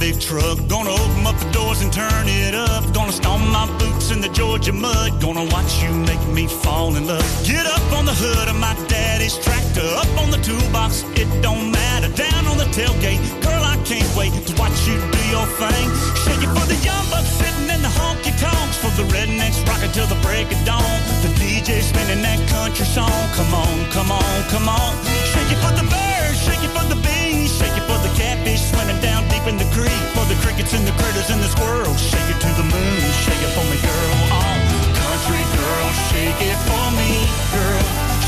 big 0.02 0.20
truck. 0.20 0.58
Gonna 0.68 0.90
open 0.90 1.24
up 1.30 1.38
the 1.38 1.50
doors 1.54 1.80
and 1.84 1.94
turn 1.94 2.26
it 2.26 2.56
up. 2.56 2.82
Gonna 2.92 3.14
stomp 3.14 3.46
my 3.54 3.70
boots 3.78 4.10
in 4.10 4.20
the 4.20 4.30
Georgia 4.30 4.74
mud. 4.74 5.22
Gonna 5.22 5.46
watch 5.54 5.72
you 5.84 5.94
make 6.10 6.24
me 6.34 6.48
fall 6.48 6.96
in 6.98 7.06
love. 7.06 7.30
Get 7.46 7.66
up 7.68 7.86
on 7.94 8.06
the 8.10 8.16
hood 8.24 8.48
of 8.50 8.58
my 8.58 8.74
daddy's 8.90 9.38
tractor. 9.38 9.86
Up 10.02 10.12
on 10.18 10.32
the 10.32 10.42
toolbox, 10.42 11.06
it 11.22 11.30
don't 11.46 11.70
matter. 11.70 12.10
Down 12.18 12.44
on 12.50 12.58
the 12.58 12.70
tailgate, 12.74 13.22
girl, 13.46 13.62
I 13.74 13.78
can't 13.86 14.12
wait 14.18 14.34
to 14.48 14.54
watch 14.58 14.78
you 14.90 14.98
do 14.98 15.22
your 15.30 15.46
thing. 15.62 15.88
Shake 16.26 16.42
it 16.46 16.52
for 16.58 16.66
the 16.66 16.80
young 16.82 17.06
bucks 17.14 17.30
sitting 17.38 17.70
in 17.70 17.82
the 17.86 17.94
honky 18.02 18.34
tonks. 18.42 18.78
For 18.82 18.92
the 18.98 19.06
rednecks 19.14 19.62
rocking 19.70 19.94
till 19.94 20.10
the 20.10 20.20
break 20.26 20.50
of 20.50 20.62
dawn. 20.66 20.98
The 21.22 21.30
DJ 21.38 21.86
spinning 21.86 22.26
that 22.26 22.42
country 22.50 22.90
song. 22.90 23.22
Come 23.38 23.54
on, 23.54 23.78
come 23.94 24.12
on, 24.12 24.38
come 24.50 24.68
on. 24.68 24.92
Shake 25.30 25.52
it 25.54 25.62
for 25.62 25.74
the 25.78 25.86
birds, 25.86 26.38
shake 26.42 26.64
it 26.66 26.74
for 26.74 26.86
the 26.90 26.98
bees, 27.06 27.54
shake 27.54 27.78
it 27.78 27.86
for 27.86 28.00
the 28.02 28.12
catfish 28.18 28.66
swimming 28.74 29.00
down 29.00 29.31
deep 29.42 29.54
in 29.54 29.58
the 29.58 29.70
creek. 29.76 30.02
For 30.14 30.26
the 30.26 30.36
crickets 30.42 30.74
and 30.74 30.86
the 30.86 30.92
critters 30.94 31.30
and 31.30 31.42
the 31.42 31.48
squirrels. 31.48 32.00
Shake 32.00 32.30
it 32.30 32.40
to 32.42 32.52
the 32.58 32.64
moon, 32.64 33.02
shake 33.26 33.42
it 33.42 33.52
for 33.56 33.66
me, 33.70 33.78
girl. 33.82 34.14
Oh, 34.32 34.58
country 34.94 35.44
girl, 35.58 35.88
shake 36.10 36.42
it 36.42 36.60
for 36.68 36.88
me, 36.98 37.12
girl. 37.54 37.84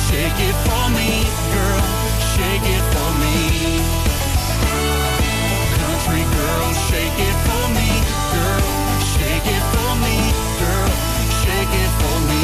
Shake 0.10 0.40
it 0.48 0.56
for 0.66 0.86
me, 0.98 1.10
girl. 1.54 1.84
Shake 2.34 2.68
it 2.76 2.86
for 2.94 3.10
me. 3.22 3.36
Country 5.78 6.24
girl, 6.38 6.68
shake 6.90 7.20
it 7.30 7.38
for 7.48 7.66
me, 7.78 7.90
girl. 8.34 8.66
Shake 9.14 9.48
it 9.58 9.64
for 9.74 9.92
me, 10.04 10.16
girl. 10.62 10.92
Shake 11.42 11.74
it 11.84 11.92
for 12.02 12.18
me. 12.30 12.44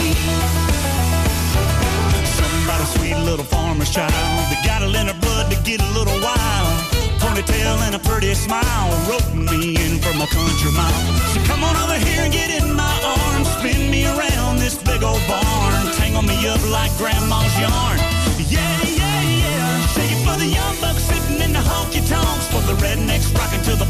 Somebody 2.37 2.85
sweet 2.95 3.17
little 3.25 3.45
farmer's 3.45 3.89
child 3.89 4.11
that 4.11 4.61
got 4.65 4.81
it 4.81 4.95
in 4.95 5.07
her 5.07 5.19
blood 5.21 5.51
to 5.51 5.57
get 5.63 5.81
a 5.81 5.89
little 5.97 6.19
wild. 6.21 6.98
Ponytail 7.39 7.79
and 7.87 7.95
a 7.95 7.99
pretty 7.99 8.33
smile, 8.33 8.91
roping 9.07 9.45
me 9.45 9.75
in 9.79 9.99
from 9.99 10.19
a 10.19 10.27
country 10.27 10.71
mile. 10.75 10.91
So 11.31 11.39
come 11.47 11.63
on 11.63 11.73
over 11.77 11.95
here 11.95 12.23
and 12.23 12.33
get 12.33 12.51
in 12.51 12.73
my 12.75 12.95
arms, 13.15 13.47
spin 13.55 13.89
me 13.89 14.05
around 14.05 14.59
this 14.59 14.75
big 14.75 15.03
old 15.03 15.21
barn, 15.25 15.87
tangle 15.95 16.21
me 16.21 16.35
up 16.49 16.59
like 16.69 16.91
grandma's 16.97 17.55
yarn. 17.55 17.97
Yeah, 18.43 18.83
yeah, 18.83 19.23
yeah. 19.23 19.87
Shake 19.87 20.11
it 20.11 20.19
for 20.27 20.35
the 20.35 20.47
young 20.47 20.75
bucks 20.81 21.03
sitting 21.03 21.39
in 21.39 21.53
the 21.53 21.63
honky 21.63 22.03
tonks, 22.09 22.47
for 22.51 22.59
the 22.67 22.75
rednecks 22.83 23.33
rocking 23.33 23.61
till 23.61 23.77
the 23.77 23.87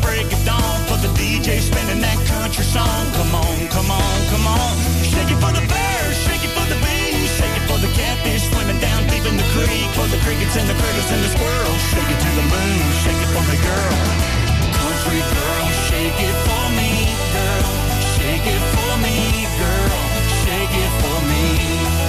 crickets 10.50 10.58
and 10.58 10.70
the 10.70 10.84
critters 10.84 11.12
and 11.12 11.24
the 11.24 11.30
squirrels. 11.30 11.82
Shake 11.90 12.10
it 12.10 12.20
to 12.20 12.30
the 12.36 12.42
moon, 12.42 12.92
shake 13.04 13.22
it 13.22 13.30
for 13.30 13.44
me, 13.50 13.58
girl. 13.62 13.96
Country 14.74 15.22
girl, 15.22 15.66
shake 15.88 16.20
it 16.20 16.38
for 16.48 16.66
me, 16.74 17.06
girl. 17.34 17.70
Shake 18.18 18.46
it 18.46 18.64
for 18.74 18.98
me, 18.98 19.46
girl. 19.60 20.00
Shake 20.44 20.74
it 20.74 20.92
for 21.02 21.20
me. 21.30 22.09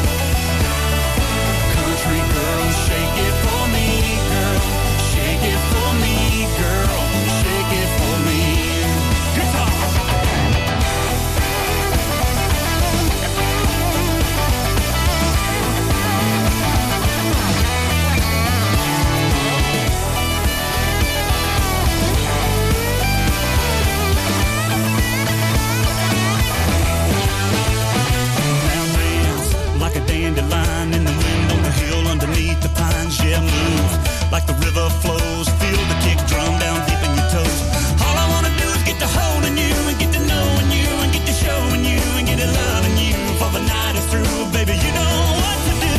River 34.70 34.90
flows. 35.02 35.48
Feel 35.58 35.82
the 35.90 35.98
kick 36.06 36.18
drum 36.30 36.52
down 36.62 36.78
deep 36.86 37.02
in 37.02 37.12
your 37.18 37.28
toes. 37.34 37.58
All 38.06 38.16
I 38.24 38.26
wanna 38.30 38.52
do 38.54 38.66
is 38.70 38.82
get 38.86 38.98
to 39.02 39.08
holding 39.18 39.58
you 39.58 39.74
and 39.90 39.96
get 39.98 40.10
to 40.14 40.22
knowing 40.30 40.70
you 40.70 40.86
and 41.02 41.10
get 41.10 41.26
to 41.26 41.34
showing 41.34 41.82
you 41.82 42.02
and 42.18 42.24
get 42.30 42.38
to 42.38 42.46
loving 42.46 42.96
you 42.98 43.18
for 43.40 43.50
the 43.50 43.62
night 43.66 43.94
is 43.98 44.06
through, 44.12 44.46
baby. 44.54 44.78
You 44.78 44.92
know 44.94 45.16
what 45.42 45.58
to 45.66 45.74
do. 45.74 45.96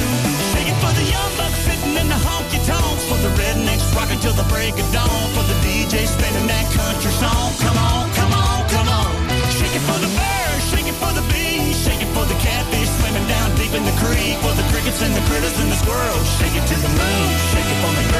Shake 0.51 0.69
it 0.71 0.77
for 0.79 0.91
the 0.95 1.03
young 1.03 1.31
bucks 1.35 1.59
sitting 1.67 1.95
in 1.99 2.07
the 2.07 2.19
honky 2.27 2.59
tonks, 2.63 3.03
for 3.11 3.19
the 3.19 3.31
rednecks 3.39 3.87
rocking 3.95 4.19
till 4.23 4.35
the 4.39 4.47
break 4.47 4.75
of 4.79 4.87
dawn, 4.95 5.23
for 5.35 5.43
the 5.51 5.57
DJ 5.65 6.07
spinning 6.07 6.47
that 6.47 6.67
country 6.71 7.11
song. 7.19 7.51
Come 7.59 7.77
on, 7.91 8.07
come 8.15 8.31
on, 8.31 8.59
come 8.71 8.87
on. 8.87 9.11
Shake 9.57 9.75
it 9.75 9.83
for 9.83 9.99
the 9.99 10.11
birds, 10.15 10.63
shake 10.71 10.87
it 10.87 10.97
for 11.01 11.11
the 11.11 11.25
bees, 11.33 11.75
shake 11.83 12.01
it 12.05 12.11
for 12.15 12.23
the 12.23 12.37
catfish 12.39 12.89
swimming 12.99 13.27
down 13.27 13.51
deep 13.59 13.73
in 13.75 13.83
the 13.83 13.95
creek, 13.99 14.39
for 14.39 14.53
the 14.55 14.63
crickets 14.71 15.01
and 15.03 15.11
the 15.11 15.23
critters 15.27 15.55
and 15.59 15.69
the 15.71 15.79
squirrels. 15.83 16.27
Shake 16.39 16.55
it 16.55 16.65
to 16.71 16.77
the 16.79 16.91
moon, 16.99 17.27
shake 17.51 17.67
it 17.67 17.79
for 17.83 17.91
me, 17.99 18.10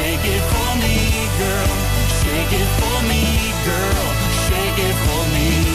shake 0.00 0.24
it 0.24 0.42
for 0.52 0.70
me, 0.82 0.96
girl. 1.38 1.72
Shake 2.20 2.52
it 2.60 2.70
for 2.80 2.98
me, 3.10 3.22
girl. 3.68 4.08
Shake 4.46 4.78
it 4.88 4.96
for 5.04 5.22
me. 5.34 5.69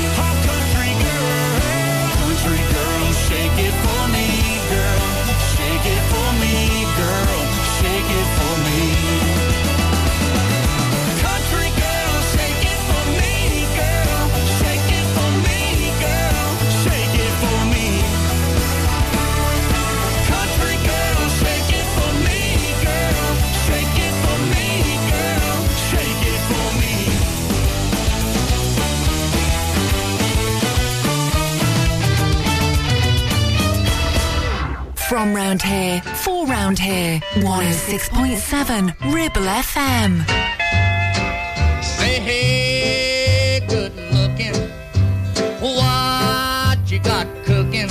For 36.66 36.70
round 36.70 36.80
here, 36.80 37.20
106.7 37.36 39.13
Ribble 39.13 39.41
FM. 39.41 40.26
Say, 41.84 42.20
hey, 42.20 43.66
good 43.68 43.93
looking. 44.13 44.55
What 45.61 46.91
you 46.91 46.99
got 46.99 47.28
cooking? 47.45 47.89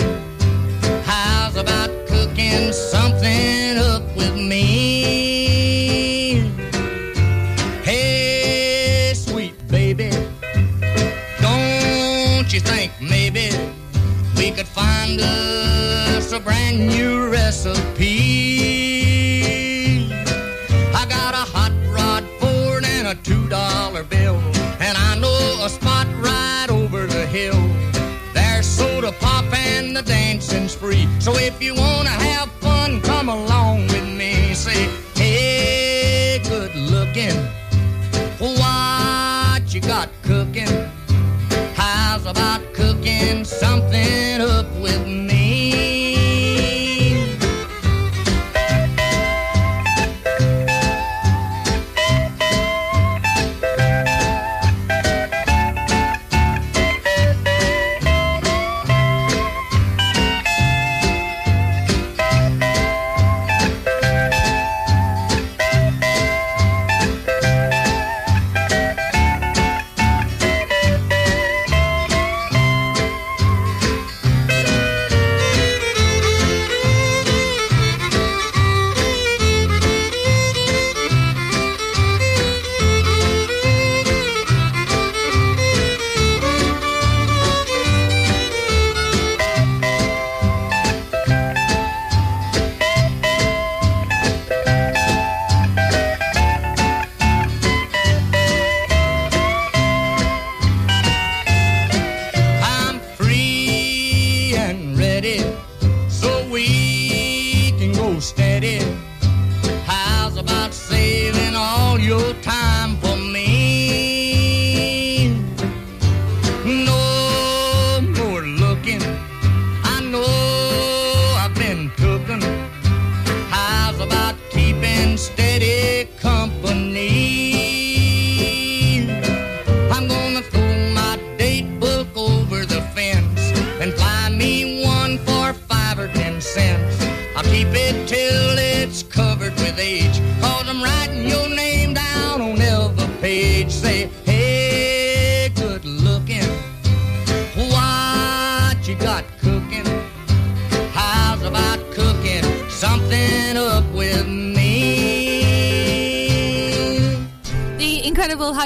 How's 1.04 1.56
about 1.56 1.90
cooking 2.06 2.72
something 2.72 3.78
up 3.78 4.02
with 4.16 4.34
me? 4.34 4.90
Hey, 7.84 9.12
sweet 9.14 9.54
baby, 9.68 10.10
don't 11.40 12.52
you 12.52 12.60
think 12.60 12.92
maybe 13.00 13.50
we 14.36 14.50
could 14.50 14.66
find 14.66 15.20
us 15.20 16.32
a 16.32 16.40
brand 16.40 16.88
new 16.88 17.13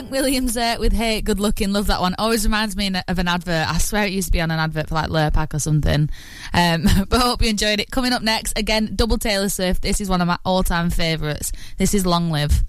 Hank 0.08 0.22
Williams 0.22 0.54
there 0.54 0.78
with 0.80 0.94
Hey, 0.94 1.20
Good 1.20 1.38
Looking. 1.38 1.74
Love 1.74 1.88
that 1.88 2.00
one. 2.00 2.14
Always 2.18 2.42
reminds 2.42 2.74
me 2.74 2.90
of 3.08 3.18
an 3.18 3.28
advert. 3.28 3.68
I 3.68 3.76
swear 3.76 4.06
it 4.06 4.12
used 4.12 4.28
to 4.28 4.32
be 4.32 4.40
on 4.40 4.50
an 4.50 4.58
advert 4.58 4.88
for 4.88 4.94
like 4.94 5.10
Lurpak 5.10 5.52
or 5.52 5.58
something. 5.58 6.08
Um, 6.54 6.86
but 7.10 7.20
I 7.20 7.26
hope 7.26 7.42
you 7.42 7.50
enjoyed 7.50 7.78
it. 7.78 7.90
Coming 7.90 8.14
up 8.14 8.22
next, 8.22 8.58
again, 8.58 8.92
double 8.96 9.18
Taylor 9.18 9.50
Swift. 9.50 9.82
This 9.82 10.00
is 10.00 10.08
one 10.08 10.22
of 10.22 10.26
my 10.26 10.38
all 10.46 10.62
time 10.62 10.88
favourites. 10.88 11.52
This 11.76 11.92
is 11.92 12.06
Long 12.06 12.30
Live. 12.30 12.62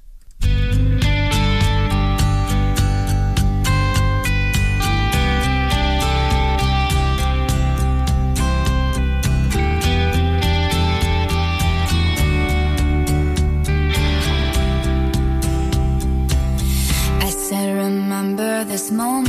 this 18.89 18.97
moment. 18.97 19.28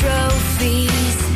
trophies. 0.00 1.29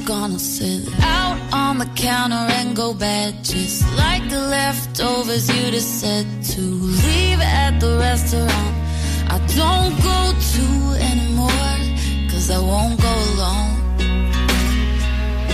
Gonna 0.00 0.38
sit 0.38 0.88
out 1.00 1.38
on 1.52 1.78
the 1.78 1.86
counter 1.94 2.46
and 2.58 2.74
go 2.74 2.94
bad. 2.94 3.44
Just 3.44 3.82
like 3.96 4.28
the 4.28 4.40
leftovers 4.40 5.48
you 5.48 5.70
just 5.70 6.00
said 6.00 6.26
to 6.52 6.60
leave 6.60 7.40
at 7.40 7.78
the 7.80 7.98
restaurant. 7.98 8.74
I 9.28 9.38
don't 9.60 9.94
go 10.10 10.20
to 10.54 10.66
anymore 11.10 11.76
cause 12.30 12.50
I 12.50 12.58
won't 12.58 13.00
go 13.00 13.14
alone. 13.34 13.72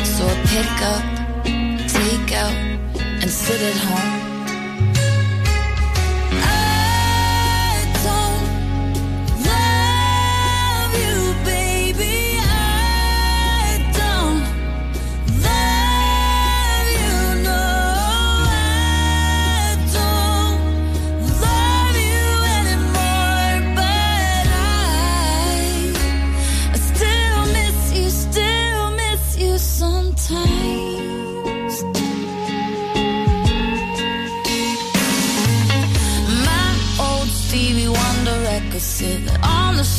So 0.04 0.26
I 0.26 0.36
pick 0.52 0.76
up, 0.94 1.04
take 1.98 2.32
out, 2.44 2.56
and 3.22 3.30
sit 3.30 3.60
at 3.60 3.76
home. 3.76 4.29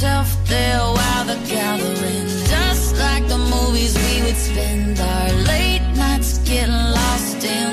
On 0.04 0.26
there 0.48 0.80
while 0.80 1.26
they're 1.26 1.48
gathering. 1.48 2.28
Just 2.50 2.98
like 2.98 3.28
the 3.28 3.38
movies 3.38 3.94
we 3.96 4.24
would 4.24 4.36
spend 4.36 5.00
our 5.00 5.32
late 5.52 5.86
nights 5.96 6.40
getting 6.40 6.74
lost 6.74 7.44
in. 7.44 7.70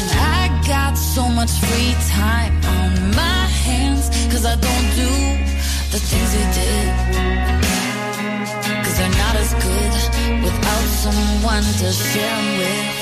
And 0.00 0.10
I 0.16 0.62
got 0.66 0.94
so 0.94 1.28
much 1.28 1.50
free 1.50 1.94
time 2.08 2.54
on 2.64 3.14
my 3.14 3.44
hands. 3.66 4.08
Cause 4.32 4.44
I 4.46 4.56
don't 4.56 4.88
do 5.02 5.12
the 5.92 6.00
things 6.08 6.30
we 6.38 6.44
did. 6.58 6.88
Cause 8.84 8.96
they're 8.98 9.18
not 9.24 9.34
as 9.36 9.52
good 9.64 9.92
without 10.44 10.88
someone 11.04 11.64
to 11.80 11.92
share 11.92 12.58
with. 12.58 12.97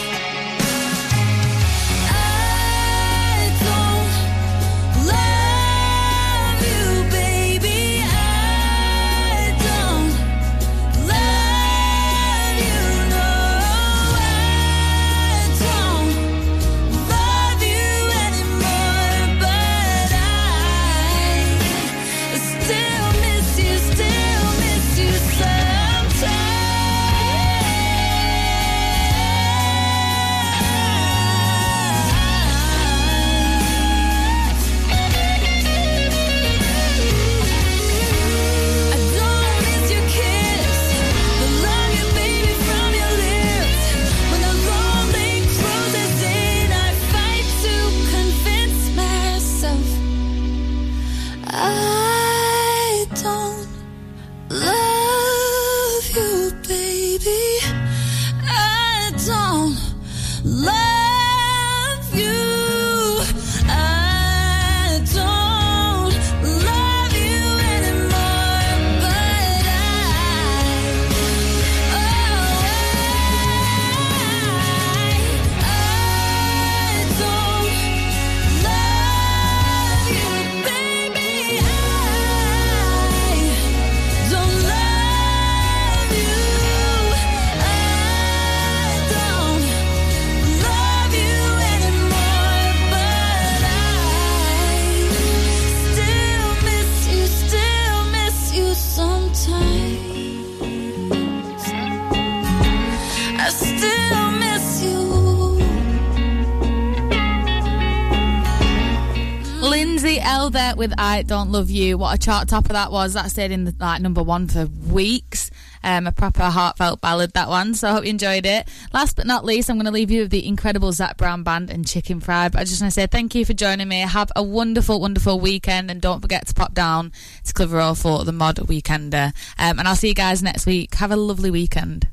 With 110.88 111.00
I 111.00 111.22
Don't 111.22 111.50
Love 111.50 111.68
You. 111.68 111.98
What 111.98 112.14
a 112.14 112.18
chart 112.18 112.46
topper 112.46 112.72
that 112.72 112.92
was. 112.92 113.14
That 113.14 113.28
stayed 113.28 113.50
in 113.50 113.64
the, 113.64 113.74
like 113.80 114.00
number 114.00 114.22
one 114.22 114.46
for 114.46 114.66
weeks. 114.66 115.50
Um, 115.82 116.06
a 116.06 116.12
proper 116.12 116.44
heartfelt 116.44 117.00
ballad, 117.00 117.32
that 117.32 117.48
one. 117.48 117.74
So 117.74 117.88
I 117.88 117.92
hope 117.92 118.04
you 118.04 118.10
enjoyed 118.10 118.46
it. 118.46 118.68
Last 118.92 119.16
but 119.16 119.26
not 119.26 119.44
least, 119.44 119.68
I'm 119.68 119.76
going 119.76 119.86
to 119.86 119.90
leave 119.90 120.12
you 120.12 120.22
with 120.22 120.30
the 120.30 120.46
incredible 120.46 120.92
Zac 120.92 121.16
Brown 121.16 121.42
Band 121.42 121.70
and 121.70 121.84
Chicken 121.84 122.20
Fried. 122.20 122.52
But 122.52 122.60
I 122.60 122.64
just 122.64 122.80
want 122.80 122.92
to 122.92 123.00
say 123.00 123.08
thank 123.08 123.34
you 123.34 123.44
for 123.44 123.52
joining 123.52 123.88
me. 123.88 123.98
Have 123.98 124.30
a 124.36 124.44
wonderful, 124.44 125.00
wonderful 125.00 125.40
weekend. 125.40 125.90
And 125.90 126.00
don't 126.00 126.20
forget 126.20 126.46
to 126.46 126.54
pop 126.54 126.72
down 126.72 127.10
to 127.42 127.52
Clitheroe 127.52 127.94
for 127.94 128.22
the 128.22 128.30
Mod 128.30 128.58
Weekender. 128.58 129.32
Um, 129.58 129.80
and 129.80 129.88
I'll 129.88 129.96
see 129.96 130.08
you 130.08 130.14
guys 130.14 130.40
next 130.40 130.66
week. 130.66 130.94
Have 130.94 131.10
a 131.10 131.16
lovely 131.16 131.50
weekend. 131.50 132.06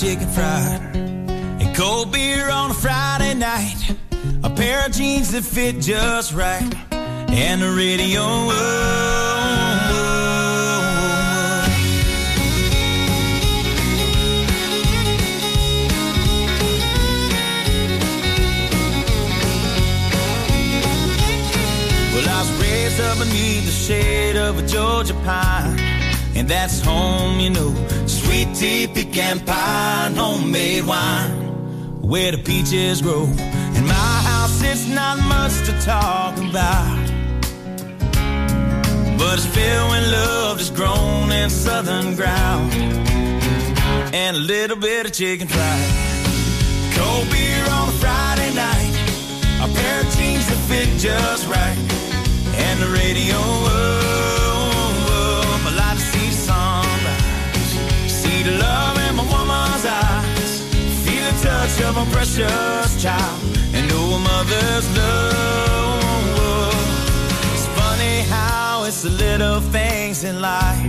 Chicken 0.00 0.28
fried 0.28 0.94
and 0.94 1.76
cold 1.76 2.12
beer 2.12 2.48
on 2.48 2.70
a 2.70 2.74
Friday 2.74 3.34
night, 3.34 3.96
a 4.44 4.50
pair 4.50 4.86
of 4.86 4.92
jeans 4.92 5.32
that 5.32 5.42
fit 5.42 5.80
just 5.80 6.32
right, 6.32 6.72
and 6.92 7.60
the 7.60 7.70
radio. 7.72 8.22
up 23.00 23.16
beneath 23.18 23.64
the 23.64 23.70
shade 23.70 24.34
of 24.36 24.58
a 24.58 24.66
Georgia 24.66 25.14
pine, 25.24 25.78
and 26.34 26.48
that's 26.48 26.80
home, 26.80 27.38
you 27.38 27.48
know. 27.48 27.97
Sweet 28.28 28.54
tea, 28.54 28.86
pecan 28.86 29.40
pie, 29.40 30.04
and 30.06 30.14
homemade 30.14 30.84
wine, 30.84 31.30
where 32.02 32.30
the 32.30 32.36
peaches 32.36 33.00
grow. 33.00 33.24
In 33.24 33.84
my 33.86 34.16
house, 34.30 34.62
it's 34.62 34.86
not 34.86 35.16
much 35.20 35.54
to 35.64 35.72
talk 35.80 36.36
about. 36.36 37.08
But 39.16 39.38
it's 39.38 39.46
filled 39.46 39.90
with 39.92 40.12
love 40.12 40.58
that's 40.58 40.68
grown 40.68 41.32
in 41.32 41.48
southern 41.48 42.16
ground. 42.16 42.70
And 44.12 44.36
a 44.36 44.40
little 44.40 44.76
bit 44.76 45.06
of 45.06 45.12
chicken 45.14 45.48
fried. 45.48 45.90
Cold 46.96 47.30
beer 47.30 47.64
on 47.70 47.88
a 47.88 47.92
Friday 47.92 48.52
night. 48.54 48.94
A 49.64 49.68
pair 49.74 50.00
of 50.02 50.14
jeans 50.14 50.46
that 50.50 50.60
fit 50.68 50.88
just 50.98 51.48
right. 51.48 51.78
And 52.66 52.78
the 52.82 52.88
radio 52.88 54.07
precious 62.38 63.02
child 63.02 63.40
and 63.72 63.88
know 63.88 64.16
a 64.16 64.18
mother's 64.18 64.96
love. 64.96 66.74
It's 67.54 67.66
funny 67.78 68.20
how 68.28 68.84
it's 68.84 69.02
the 69.02 69.10
little 69.10 69.60
things 69.60 70.24
in 70.24 70.40
life 70.40 70.82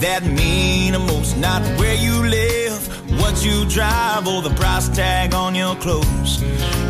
that 0.00 0.22
mean 0.24 0.92
the 0.92 0.98
most. 0.98 1.36
Not 1.36 1.62
where 1.78 1.94
you 1.94 2.14
live, 2.22 3.20
what 3.20 3.44
you 3.44 3.64
drive, 3.68 4.26
or 4.28 4.42
the 4.42 4.54
price 4.54 4.88
tag 4.88 5.34
on 5.34 5.54
your 5.54 5.74
clothes. 5.76 6.40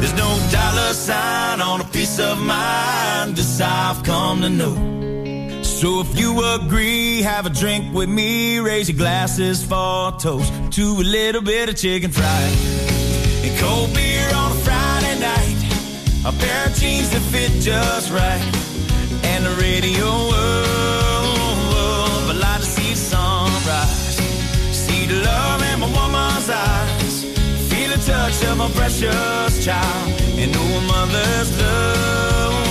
There's 0.01 0.15
no 0.15 0.31
dollar 0.51 0.93
sign 0.93 1.61
on 1.61 1.81
a 1.81 1.85
piece 1.85 2.19
of 2.19 2.39
mind. 2.39 3.37
This 3.37 3.61
I've 3.61 4.03
come 4.05 4.43
to 4.43 4.51
know. 4.51 5.63
So 5.63 6.01
if 6.01 6.19
you 6.19 6.31
agree, 6.57 7.23
have 7.23 7.47
a 7.47 7.51
drink 7.51 7.95
with 7.95 8.09
me. 8.09 8.59
Raise 8.59 8.89
your 8.89 8.99
glasses 8.99 9.65
for 9.65 10.09
a 10.09 10.13
toast 10.19 10.53
to 10.73 10.83
a 10.83 11.07
little 11.19 11.43
bit 11.43 11.69
of 11.69 11.77
chicken 11.77 12.11
fried 12.11 12.94
and 13.45 13.59
cold 13.59 13.93
beer 13.93 14.27
on 14.35 14.53
a 14.53 14.55
Friday 14.67 15.19
night. 15.21 15.59
A 16.25 16.33
pair 16.33 16.67
of 16.67 16.75
jeans 16.75 17.11
that 17.11 17.21
fit 17.33 17.53
just 17.61 18.11
right, 18.11 18.43
and 19.25 19.45
the 19.45 19.51
radio. 19.61 20.07
Oh, 20.07 22.29
I 22.31 22.33
like 22.33 22.61
to 22.61 22.67
see 22.67 22.91
the 22.91 22.97
sunrise, 22.97 24.17
see 24.73 25.07
the 25.07 25.23
love 25.23 25.63
in 25.71 25.81
my 25.81 25.91
woman's 25.99 26.49
eyes, 26.49 27.25
feel 27.69 27.91
the 27.91 27.99
touch 28.11 28.43
of 28.45 28.57
my 28.57 28.71
precious 28.71 29.65
child, 29.65 30.21
and 30.41 30.51
know 30.53 30.79
a 30.79 30.81
mother's 30.93 31.51
love. 31.61 32.64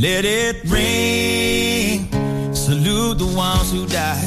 Let 0.00 0.24
it 0.24 0.64
ring. 0.64 2.08
Salute 2.54 3.18
the 3.18 3.26
ones 3.36 3.70
who 3.70 3.86
died, 3.86 4.24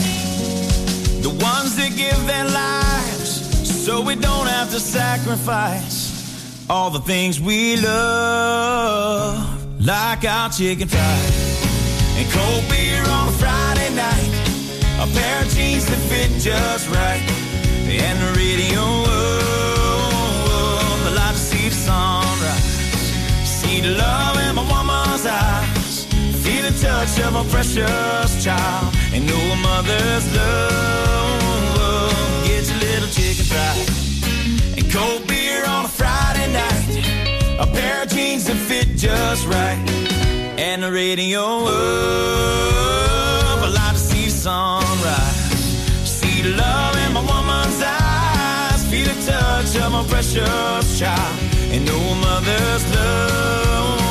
the 1.23 1.31
ones 1.41 1.75
that 1.77 1.93
give 1.97 2.27
their 2.27 2.45
lives 2.45 3.83
so 3.83 3.99
we 3.99 4.13
don't 4.13 4.45
have 4.45 4.69
to 4.69 4.79
sacrifice 4.79 6.69
all 6.69 6.91
the 6.91 6.99
things 6.99 7.41
we 7.41 7.77
love, 7.77 9.65
like 9.83 10.23
our 10.25 10.51
chicken 10.51 10.87
fried 10.87 11.33
and 12.19 12.31
cold 12.31 12.69
beer 12.69 13.01
on 13.09 13.29
a 13.29 13.31
Friday 13.31 13.95
night. 13.95 14.29
A 14.99 15.07
pair 15.11 15.41
of 15.41 15.49
jeans 15.55 15.87
that 15.87 15.97
fit 16.07 16.29
just 16.39 16.87
right. 16.91 17.23
And 17.89 18.19
the 18.21 18.39
touch 26.83 27.17
of 27.21 27.33
a 27.35 27.43
precious 27.49 28.43
child. 28.43 28.93
And 29.13 29.25
know 29.25 29.43
a 29.55 29.57
mother's 29.69 30.25
love. 30.35 32.11
Get 32.45 32.63
your 32.69 32.79
little 32.87 33.09
chicken 33.17 33.45
fried. 33.51 33.87
And 34.77 34.85
cold 34.91 35.25
beer 35.27 35.65
on 35.65 35.85
a 35.85 35.87
Friday 35.87 36.47
night. 36.51 36.85
A 37.63 37.65
pair 37.75 38.03
of 38.03 38.09
jeans 38.09 38.43
that 38.47 38.57
fit 38.69 38.87
just 38.97 39.47
right. 39.47 39.79
And 40.57 40.83
the 40.83 40.91
radio, 40.91 41.41
oh, 41.75 41.93
I 43.65 43.67
like 43.79 43.93
to 43.93 44.03
see 44.09 44.25
the 44.25 44.31
sunrise. 44.45 45.39
See 46.17 46.41
the 46.41 46.53
love 46.63 46.95
in 47.03 47.13
my 47.13 47.23
woman's 47.31 47.81
eyes. 47.81 48.81
Feel 48.91 49.07
the 49.07 49.17
touch 49.31 49.71
of 49.83 49.89
my 49.95 50.03
precious 50.11 50.99
child. 50.99 51.35
And 51.73 51.85
know 51.85 52.01
a 52.13 52.15
mother's 52.27 52.83
love. 52.95 54.02